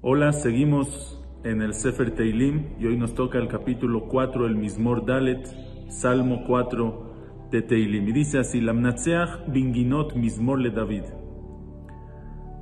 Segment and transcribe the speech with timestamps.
[0.00, 5.06] Hola, seguimos en el Sefer Teilim y hoy nos toca el capítulo 4, el Mismor
[5.06, 5.46] Dalet,
[5.88, 8.08] Salmo 4 de Teilim.
[8.08, 11.04] Y dice así, Lamnatseach binginot Mismor le David.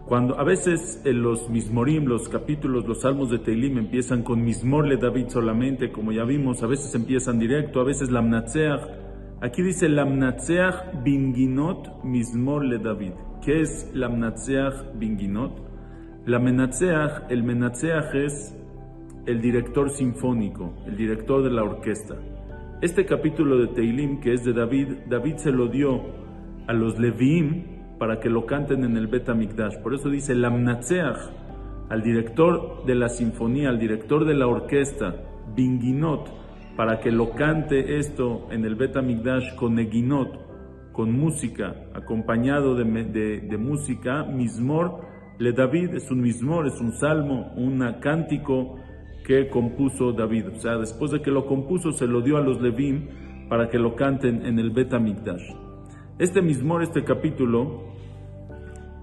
[0.07, 4.89] Cuando a veces en los Mismorim, los capítulos, los salmos de Teilim empiezan con Mismor
[4.89, 9.10] le David solamente, como ya vimos, a veces empiezan directo, a veces Lamnatseach.
[9.43, 13.13] Aquí dice Lamnatseach binginot Mismor le David.
[13.43, 15.71] ¿Qué es Lamnatseach binginot?
[16.27, 18.55] La Menatseach, el Menatseach es
[19.25, 22.17] el director sinfónico, el director de la orquesta.
[22.83, 26.03] Este capítulo de Teilim, que es de David, David se lo dio
[26.67, 29.79] a los Leviim para que lo canten en el Bet Mikdash.
[29.79, 31.17] Por eso dice Lamnatseach,
[31.89, 35.17] al director de la sinfonía, al director de la orquesta,
[35.57, 36.31] Binginot,
[36.81, 43.59] para que lo cante esto en el Bet Mikdash con Neginot, con música, acompañado de,
[43.59, 45.03] música, Mismor,
[45.37, 48.77] le David es un mismor, es un salmo, un cántico
[49.27, 50.47] que compuso David.
[50.57, 53.09] O sea, después de que lo compuso, se lo dio a los Levim
[53.51, 55.53] para que lo canten en el Bet Amikdash.
[56.19, 57.93] Este mismor, este capítulo,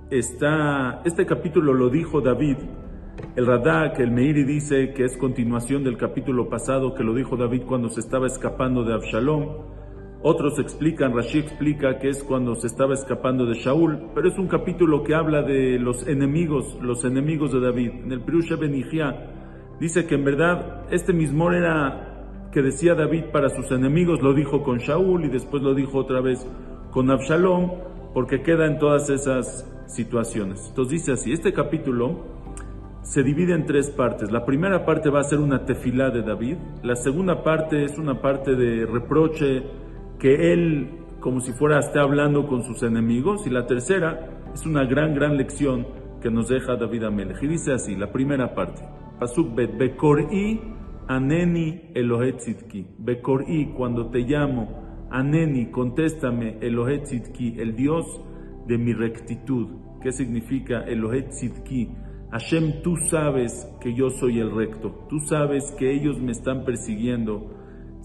[0.10, 2.58] está, este capítulo lo dijo David.
[3.36, 7.64] El Radak, el Meiri dice que es continuación del capítulo pasado que lo dijo David
[7.68, 9.48] cuando se estaba escapando de Absalom.
[10.24, 14.48] Otros explican, Rashi explica que es cuando se estaba escapando de Shaul, pero es un
[14.48, 17.92] capítulo que habla de los enemigos, los enemigos de David.
[18.06, 19.30] En el Pirush Benihia
[19.80, 24.64] dice que en verdad este mismo era que decía David para sus enemigos, lo dijo
[24.64, 26.46] con Shaul y después lo dijo otra vez
[26.90, 27.72] con Absalom,
[28.14, 30.66] porque queda en todas esas situaciones.
[30.70, 32.37] Entonces dice así, este capítulo
[33.08, 34.32] se divide en tres partes.
[34.32, 38.22] La primera parte va a ser una tefilá de David, la segunda parte es una
[38.22, 39.64] parte de reproche,
[40.20, 40.90] que él
[41.22, 43.48] como si fuera esté hablando con sus enemigos.
[43.48, 45.88] Y la tercera es una gran gran lección
[46.22, 47.42] que nos deja David Amelech.
[47.42, 48.84] Y dice así la primera parte.
[49.20, 50.60] Pasuk bet Bekor'i
[51.08, 58.06] aneni Elohetzitki Bekor'i cuando te llamo aneni contéstame Elohetzitki el Dios
[58.68, 59.70] de mi rectitud
[60.02, 62.07] ¿qué significa Elohetzitki?
[62.32, 67.58] Hashem tú sabes que yo soy el recto tú sabes que ellos me están persiguiendo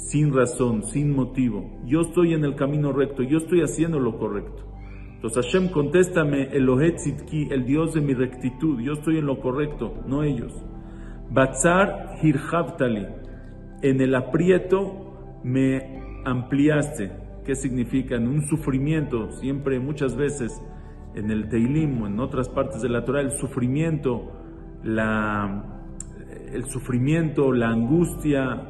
[0.02, 1.70] sin razón, sin motivo.
[1.84, 4.62] Yo estoy en el camino recto, yo estoy haciendo lo correcto.
[5.14, 9.94] Entonces Hashem, contéstame, Elohet Tzidki, el Dios de mi rectitud, yo estoy en lo correcto,
[10.06, 10.52] no ellos.
[11.30, 13.06] Batzar Hirhavtali,
[13.82, 17.12] en el aprieto me ampliaste.
[17.44, 18.16] ¿Qué significa?
[18.16, 20.60] En un sufrimiento, siempre, muchas veces,
[21.14, 24.32] en el Teilim o en otras partes de la Torah, el sufrimiento,
[24.82, 25.64] la,
[26.52, 28.68] el sufrimiento, la angustia,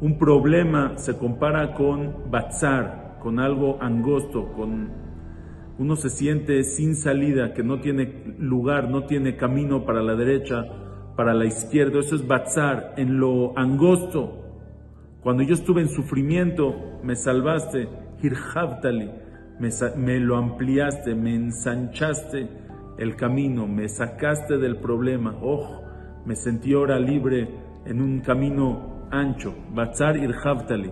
[0.00, 4.90] un problema se compara con batzar, con algo angosto, con
[5.78, 10.64] uno se siente sin salida, que no tiene lugar, no tiene camino para la derecha,
[11.16, 12.00] para la izquierda.
[12.00, 14.42] Eso es batzar, en lo angosto.
[15.20, 17.88] Cuando yo estuve en sufrimiento, me salvaste,
[18.22, 19.10] hirhavtali,
[19.58, 22.48] me, lo ampliaste, me ensanchaste
[22.98, 25.36] el camino, me sacaste del problema.
[25.42, 25.82] Oh,
[26.24, 27.48] me sentí ahora libre
[27.84, 30.90] en un camino ancho, Batzar Irhavtali,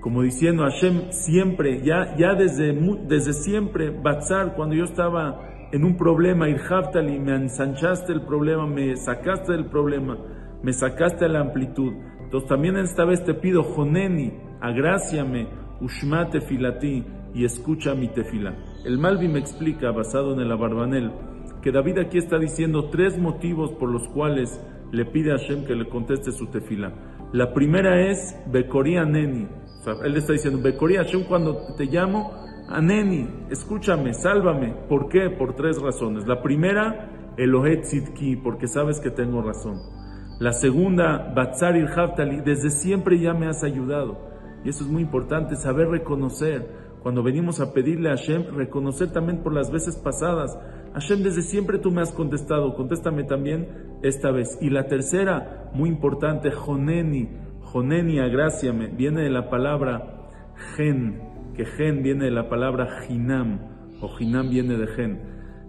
[0.00, 2.72] como diciendo Hashem siempre, ya, ya desde,
[3.08, 8.96] desde siempre, Batzar, cuando yo estaba en un problema, Irhavtali, me ensanchaste el problema, me
[8.96, 10.16] sacaste del problema,
[10.62, 11.92] me sacaste a la amplitud.
[12.20, 15.48] Entonces también esta vez te pido, Joneni, agráciame,
[15.80, 17.04] Ushmate filati,
[17.34, 18.54] y escucha mi tefila.
[18.84, 21.12] El Malvi me explica, basado en el Abarbanel,
[21.62, 24.60] que David aquí está diciendo tres motivos por los cuales
[24.92, 26.92] le pide a Hashem que le conteste su tefila.
[27.32, 29.48] La primera es Bekori Aneni.
[29.80, 32.32] O sea, él está diciendo, Bekori Hashem, cuando te llamo,
[32.68, 34.74] Aneni, escúchame, sálvame.
[34.88, 35.30] ¿Por qué?
[35.30, 36.26] Por tres razones.
[36.26, 39.80] La primera, Elohet Tzidki, porque sabes que tengo razón.
[40.38, 44.18] La segunda, Batzar Haftali, desde siempre ya me has ayudado.
[44.64, 46.85] Y eso es muy importante, saber reconocer.
[47.06, 50.58] Cuando venimos a pedirle a Hashem, reconocer también por las veces pasadas.
[50.92, 53.68] Hashem, desde siempre tú me has contestado, contéstame también
[54.02, 54.58] esta vez.
[54.60, 57.28] Y la tercera, muy importante, Joneni,
[57.60, 60.30] Joneni, agráciame, viene de la palabra
[60.74, 61.22] gen,
[61.54, 63.60] que gen viene de la palabra jinam,
[64.02, 65.20] o jinam viene de gen.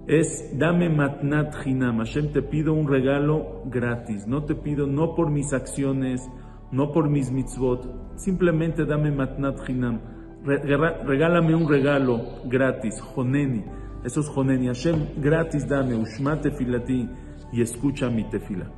[0.08, 5.30] Es dame matnat jinam, Hashem te pido un regalo gratis, no te pido no por
[5.30, 6.28] mis acciones,
[6.72, 10.17] no por mis mitzvot, simplemente dame matnat jinam,
[10.48, 13.64] regálame un regalo gratis, Joneni.
[14.04, 14.68] Eso es Joneni.
[14.68, 17.10] Hashem, gratis dame, Ushmate filati,
[17.52, 18.72] y escucha mi tefila.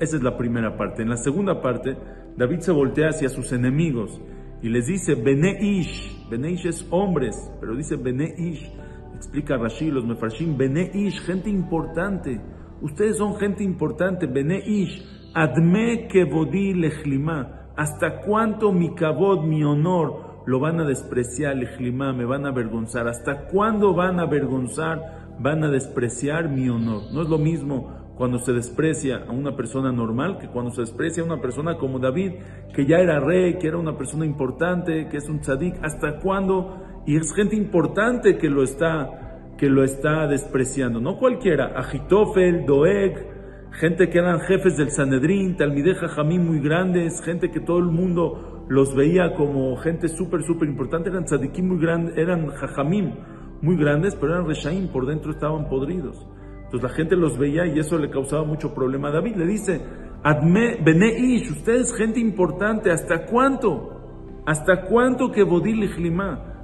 [0.00, 1.02] Esa es la primera parte.
[1.02, 1.96] En la segunda parte,
[2.36, 4.20] David se voltea hacia sus enemigos
[4.62, 8.72] y les dice, Bene Ish, Bene Ish es hombres, pero dice Bene Ish.
[9.16, 12.40] Explica Rashi, los Mefarshim, Bene Ish, gente importante.
[12.80, 15.04] Ustedes son gente importante, Bene Ish.
[15.34, 17.72] Adme kevodi lechlima.
[17.76, 23.06] ¿Hasta cuánto mi kabod, mi honor, lo van a despreciar, lechlima, me van a avergonzar?
[23.06, 27.02] ¿Hasta cuándo van a avergonzar, van a despreciar mi honor?
[27.12, 31.22] No es lo mismo cuando se desprecia a una persona normal que cuando se desprecia
[31.22, 32.32] a una persona como David,
[32.74, 37.02] que ya era rey, que era una persona importante, que es un tzadik, ¿hasta cuándo?
[37.04, 43.37] Y es gente importante que lo está, que lo está despreciando, no cualquiera, Agitofel, Doeg,
[43.72, 48.64] gente que eran jefes del Sanedrín, Talmideja Jamín muy grandes, gente que todo el mundo
[48.68, 53.14] los veía como gente súper, súper importante, eran tzadikim muy grandes, eran jajamim
[53.62, 56.26] muy grandes, pero eran reshaim, por dentro estaban podridos.
[56.64, 59.36] Entonces la gente los veía y eso le causaba mucho problema a David.
[59.36, 59.80] Le dice,
[60.22, 64.42] Adme, Bene Ish, ustedes gente importante, ¿hasta cuánto?
[64.44, 66.16] ¿Hasta cuánto que Bodil y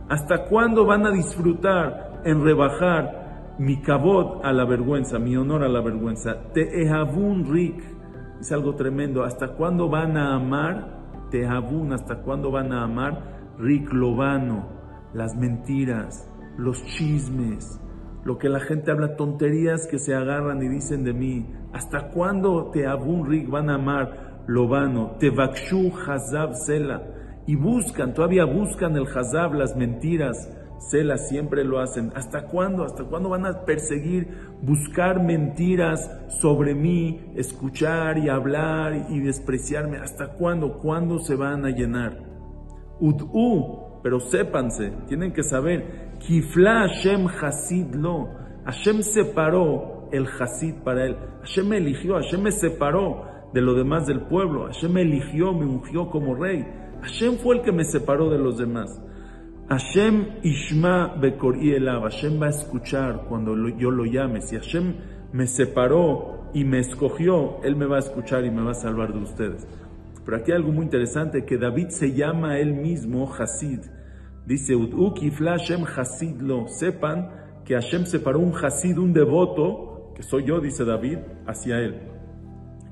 [0.09, 3.24] ¿Hasta cuándo van a disfrutar en rebajar
[3.59, 6.53] mi cabot a la vergüenza, mi honor a la vergüenza?
[6.53, 7.83] Tehabun Rik,
[8.41, 9.25] es algo tremendo.
[9.25, 11.29] ¿Hasta cuándo van a amar?
[11.31, 13.55] Tehabun, ¿hasta cuándo van a amar?
[13.59, 14.69] Rik Lobano,
[15.13, 16.29] las mentiras,
[16.59, 17.81] los chismes,
[18.25, 21.47] lo que la gente habla, tonterías que se agarran y dicen de mí.
[21.73, 25.17] ¿Hasta cuándo te abunrik van a amar lo vano?
[25.19, 27.03] Te vakshu hazab sela.
[27.47, 30.51] Y buscan, todavía buscan el hazab, las mentiras.
[30.79, 32.13] Sela siempre lo hacen.
[32.15, 32.85] ¿Hasta cuándo?
[32.85, 34.29] ¿Hasta cuándo van a perseguir,
[34.63, 36.11] buscar mentiras
[36.41, 39.99] sobre mí, escuchar y hablar y despreciarme?
[39.99, 40.79] ¿Hasta cuándo?
[40.79, 42.19] ¿Cuándo se van a llenar?
[43.01, 48.29] Ud'u, pero sépanse, tienen que saber Kifla Hashem Hasid lo.
[48.65, 51.17] Hashem separó el Hasid para él.
[51.41, 54.67] Hashem me eligió, Hashem me separó de lo demás del pueblo.
[54.67, 56.65] Hashem me eligió, me ungió como rey.
[57.03, 59.01] Hashem fue el que me separó de los demás.
[59.69, 62.03] Hashem Ishma Bekori Elav.
[62.03, 64.43] Hashem va a escuchar cuando yo lo llame.
[64.43, 64.95] Si Hashem
[65.33, 69.13] me separó y me escogió, Él me va a escuchar y me va a salvar
[69.13, 69.67] de ustedes.
[70.25, 73.81] Pero aquí hay algo muy interesante, que David se llama él mismo Hasid.
[74.47, 76.67] Dice, Hashem Hasid lo.
[76.69, 77.31] Sepan
[77.65, 82.01] que Hashem separó un Hasid, un devoto, que soy yo, dice David, hacia él.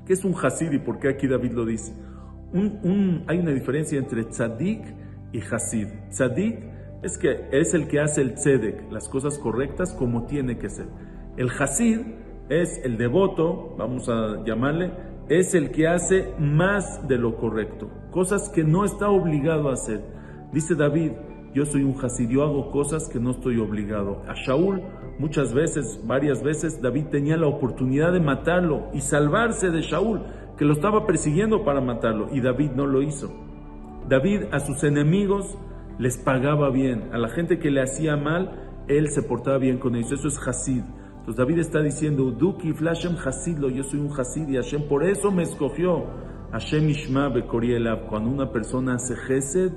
[0.05, 1.93] ¿Qué es un Hasid y por qué aquí David lo dice?
[3.27, 5.02] Hay una diferencia entre tzadik
[5.33, 5.87] y Hasid.
[6.09, 6.59] Tzadik
[7.01, 10.87] es que es el que hace el tzedek, las cosas correctas como tiene que ser.
[11.35, 11.99] El Hasid
[12.49, 14.91] es el devoto, vamos a llamarle,
[15.27, 20.01] es el que hace más de lo correcto, cosas que no está obligado a hacer.
[20.53, 21.11] Dice David,
[21.53, 24.23] yo soy un Hasid, yo hago cosas que no estoy obligado.
[24.27, 24.81] A Shaul
[25.19, 30.21] muchas veces, varias veces, David tenía la oportunidad de matarlo y salvarse de Shaul,
[30.57, 33.31] que lo estaba persiguiendo para matarlo, y David no lo hizo.
[34.13, 35.57] David a sus enemigos
[35.97, 39.95] les pagaba bien, a la gente que le hacía mal, él se portaba bien con
[39.95, 40.83] ellos, eso es Hasid.
[41.17, 45.31] Entonces David está diciendo, Duki Flashem Hasidlo, yo soy un Hasid y Hashem por eso
[45.31, 46.05] me escogió.
[46.51, 49.71] Hashem Ishma Bekorielab, cuando una persona hace Gesed,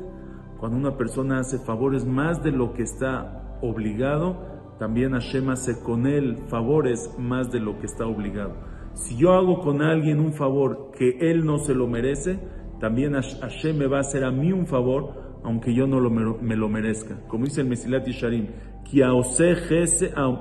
[0.61, 6.07] cuando una persona hace favores más de lo que está obligado, también Hashem hace con
[6.07, 8.53] él favores más de lo que está obligado.
[8.93, 12.39] Si yo hago con alguien un favor que él no se lo merece,
[12.81, 16.69] también Hashem me va a hacer a mí un favor, aunque yo no me lo
[16.69, 17.19] merezca.
[17.29, 18.49] Como dice el Mesilat Yisharim,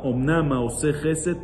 [0.03, 1.38] omnama ose gesed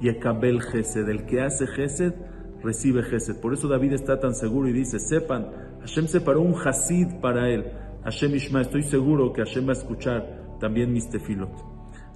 [0.00, 1.08] y ekabel gesed.
[1.08, 2.14] El que hace gesed,
[2.62, 3.40] recibe gesed.
[3.40, 5.48] Por eso David está tan seguro y dice, sepan,
[5.80, 7.64] Hashem separó un Hasid para él.
[8.04, 11.50] Hashem Ishma, estoy seguro que Hashem va a escuchar también mis tefilot.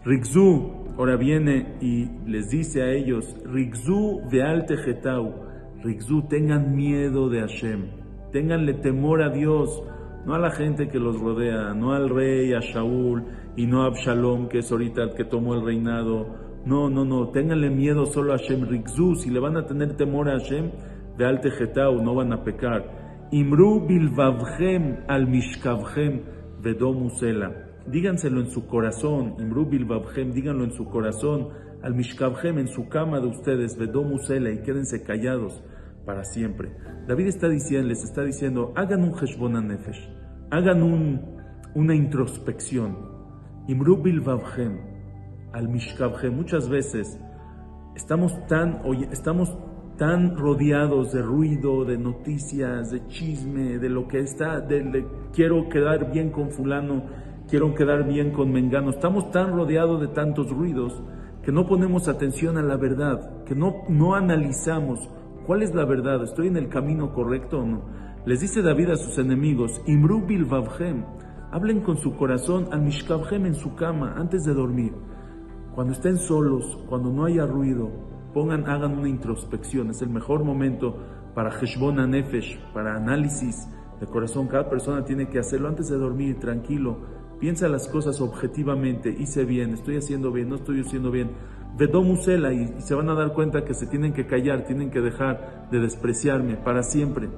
[0.04, 5.45] Rigzu, ahora viene y les dice a ellos, Rigzu veal tejetau,
[5.86, 7.84] Rigzu, tengan miedo de Hashem,
[8.32, 9.84] tenganle temor a Dios,
[10.24, 13.22] no a la gente que los rodea, no al rey, a Shaul,
[13.54, 16.26] y no a Absalom, que es ahorita que tomó el reinado.
[16.64, 20.28] No, no, no, tenganle miedo solo a Hashem, Rigzu, si le van a tener temor
[20.28, 20.72] a Hashem,
[21.16, 23.28] veal tejetau, no van a pecar.
[23.30, 26.20] Imru bilvavchem al mishkavchem
[26.62, 27.52] vedomusela.
[27.86, 31.50] Díganselo en su corazón, Imru bilvavchem, díganlo en su corazón,
[31.80, 35.62] al mishkavchem, en su cama de ustedes, vedomusela, y quédense callados
[36.06, 36.70] para siempre.
[37.06, 40.08] David está diciendo, les está diciendo, hagan un heshbon nefesh,
[40.50, 41.20] hagan un,
[41.74, 42.96] una introspección.
[43.68, 44.78] Imru bilvavchem
[45.52, 46.34] al mishkavchem.
[46.34, 47.20] Muchas veces
[47.96, 49.54] estamos tan, estamos
[49.98, 56.12] tan rodeados de ruido, de noticias, de chisme, de lo que está, de, quiero quedar
[56.12, 57.04] bien con fulano,
[57.48, 58.90] quiero quedar bien con mengano.
[58.90, 61.02] Estamos tan rodeados de tantos ruidos
[61.42, 65.08] que no ponemos atención a la verdad, que no, no analizamos
[65.46, 67.82] cuál es la verdad, estoy en el camino correcto o no.
[68.26, 71.04] Les dice David a sus enemigos, Imru bilvavhem,
[71.52, 74.92] Hablen con su corazón al Mishkabhem en su cama antes de dormir.
[75.74, 77.90] Cuando estén solos, cuando no haya ruido,
[78.34, 79.90] pongan, hagan una introspección.
[79.90, 80.96] Es el mejor momento
[81.34, 83.68] para Heshbon Nefesh, para análisis
[84.00, 84.48] de corazón.
[84.48, 86.98] Cada persona tiene que hacerlo antes de dormir, tranquilo.
[87.38, 89.14] Piensa las cosas objetivamente.
[89.16, 91.30] Hice bien, estoy haciendo bien, no estoy haciendo bien.
[91.76, 95.68] Vedomusela y, se van a dar cuenta que se tienen que callar, tienen que dejar
[95.70, 97.28] de despreciarme para siempre.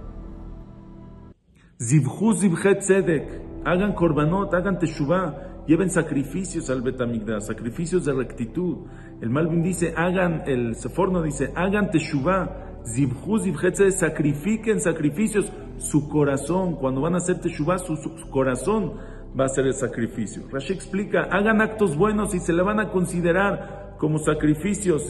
[1.81, 3.49] Zivhu Zivhet Tzedek.
[3.65, 8.87] Hagan korbanot, hagan teshuvah, lleven sacrificios al Betamigdash, sacrificios de rectitud.
[9.21, 16.77] El Malvin dice, hagan, el Seforno dice, hagan teshuvah, zibhu zibhet sacrifiquen sacrificios, su corazón,
[16.77, 17.97] cuando van a hacer teshuvah, su,
[18.31, 18.95] corazón
[19.39, 20.45] va a ser el sacrificio.
[20.51, 25.07] Rashi explica, hagan actos buenos y se le van a considerar como sacrificios,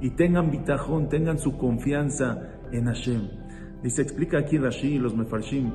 [0.00, 3.28] y tengan bitajón, tengan su confianza en Hashem.
[3.82, 5.72] Dice, explica aquí Rashi y los Mefarshim,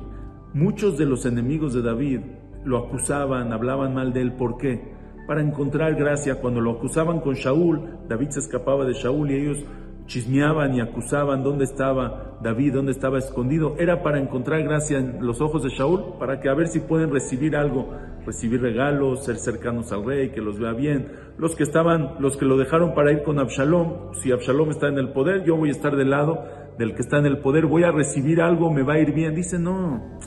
[0.54, 2.20] muchos de los enemigos de David
[2.64, 4.32] lo acusaban, hablaban mal de él.
[4.32, 4.92] ¿Por qué?
[5.26, 6.36] Para encontrar gracia.
[6.36, 9.64] Cuando lo acusaban con Shaul, David se escapaba de Shaul y ellos
[10.06, 13.76] chismeaban y acusaban dónde estaba David, dónde estaba escondido.
[13.78, 17.10] Era para encontrar gracia en los ojos de Shaul, para que a ver si pueden
[17.10, 17.90] recibir algo,
[18.28, 21.12] recibir regalos, ser cercanos al rey, que los vea bien.
[21.38, 24.98] Los que estaban, los que lo dejaron para ir con Absalom, si Absalom está en
[24.98, 26.44] el poder, yo voy a estar del lado
[26.78, 29.34] del que está en el poder, voy a recibir algo, me va a ir bien.
[29.34, 30.18] Dice, no.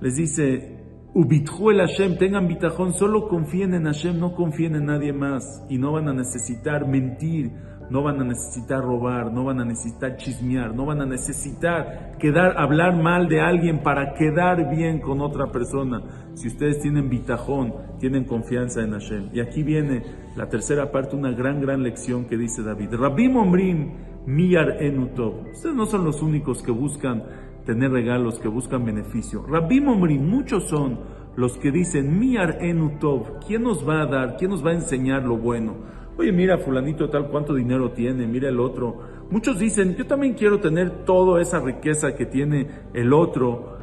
[0.00, 0.78] Les dice,
[1.12, 5.64] Ubithu el Hashem, tengan bitajón, solo confíen en Hashem, no confíen en nadie más.
[5.68, 7.52] Y no van a necesitar mentir,
[7.90, 12.58] no van a necesitar robar, no van a necesitar chismear, no van a necesitar quedar,
[12.58, 16.02] hablar mal de alguien para quedar bien con otra persona.
[16.34, 19.30] Si ustedes tienen bitajón, tienen confianza en Hashem.
[19.32, 20.02] Y aquí viene
[20.36, 22.94] la tercera parte, una gran, gran lección que dice David.
[22.94, 23.92] Rabbi Omrim,
[24.26, 25.48] Miyar Enutov.
[25.52, 27.24] Ustedes no son los únicos que buscan
[27.64, 29.44] tener regalos, que buscan beneficio.
[29.46, 31.00] Rabbi Momri, muchos son
[31.36, 33.40] los que dicen Miyar Enutov.
[33.46, 34.36] ¿Quién nos va a dar?
[34.36, 35.76] ¿Quién nos va a enseñar lo bueno?
[36.18, 38.96] Oye, mira, fulanito tal, cuánto dinero tiene, mira el otro.
[39.30, 43.78] Muchos dicen, yo también quiero tener toda esa riqueza que tiene el otro.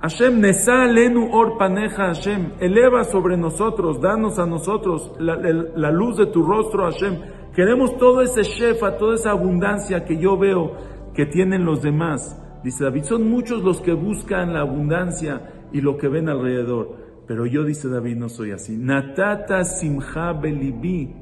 [0.00, 6.16] Hashem, Nesa Lenu Or Paneja Hashem, eleva sobre nosotros, danos a nosotros la, la luz
[6.16, 7.20] de tu rostro, Hashem.
[7.54, 10.72] Queremos todo ese shefa, toda esa abundancia que yo veo
[11.12, 12.34] que tienen los demás.
[12.64, 16.96] Dice David, son muchos los que buscan la abundancia y lo que ven alrededor.
[17.26, 18.76] Pero yo, dice David, no soy así.
[18.76, 21.21] Natata simha belibi.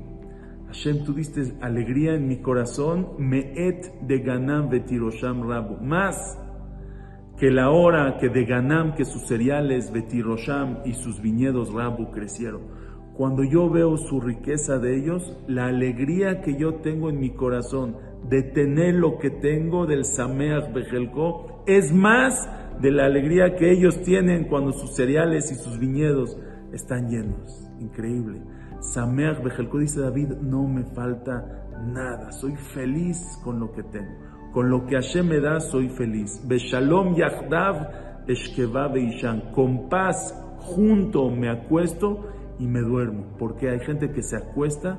[0.70, 3.10] Hashem, tú diste alegría en mi corazón.
[3.18, 5.76] Me'et de ganam betirosham rabu.
[5.82, 6.38] Más
[7.38, 12.80] que la hora que de ganam, que sus cereales betirosham y sus viñedos rabu crecieron
[13.20, 17.98] cuando yo veo su riqueza de ellos, la alegría que yo tengo en mi corazón
[18.26, 22.48] de tener lo que tengo del Sameach Bejelko es más
[22.80, 26.38] de la alegría que ellos tienen cuando sus cereales y sus viñedos
[26.72, 27.69] están llenos.
[27.80, 28.42] Increíble.
[28.80, 34.12] Sameach Bejelko dice David, no me falta nada, soy feliz con lo que tengo.
[34.52, 36.40] Con lo que Hashem me da, soy feliz.
[36.46, 39.52] Beshalom Yahdav Eshkeva Beishan.
[39.52, 42.26] Con paz, junto me acuesto
[42.58, 44.99] y me duermo, porque hay gente que se acuesta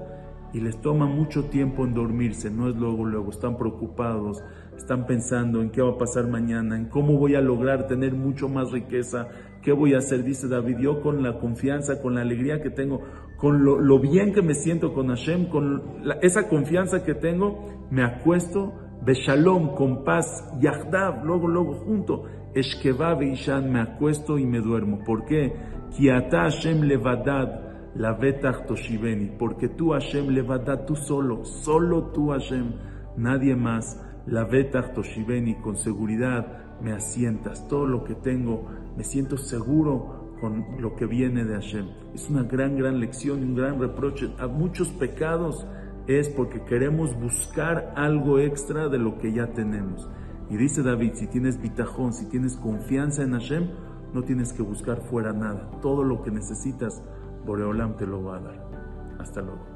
[0.53, 4.43] y les toma mucho tiempo en dormirse, no es luego, luego, están preocupados,
[4.75, 8.49] están pensando en qué va a pasar mañana, en cómo voy a lograr tener mucho
[8.49, 9.27] más riqueza,
[9.61, 13.01] qué voy a hacer, dice David, yo con la confianza, con la alegría que tengo,
[13.37, 15.81] con lo, bien que me siento con Hashem, con
[16.21, 20.25] esa confianza que tengo, me acuesto de shalom, con paz,
[20.59, 25.03] yahdav, luego, luego junto, eshkeva ishan, me acuesto y me duermo.
[25.03, 25.53] ¿Por qué?
[26.31, 32.73] Hashem levadad, la vetach toshiveni, porque tú Hashem levadad, tú solo, solo tú Hashem,
[33.17, 39.37] nadie más, la vetach toshiveni, con seguridad me asientas, todo lo que tengo, me siento
[39.37, 41.87] seguro con lo que viene de Hashem.
[42.13, 45.65] Es una gran, gran lección, un gran reproche a muchos pecados
[46.07, 50.09] es porque queremos buscar algo extra de lo que ya tenemos.
[50.49, 53.69] Y dice David, si tienes bitajón, si tienes confianza en Hashem,
[54.13, 55.69] no tienes que buscar fuera nada.
[55.81, 57.01] Todo lo que necesitas,
[57.45, 58.71] Boreolam te lo va a dar.
[59.19, 59.70] Hasta luego.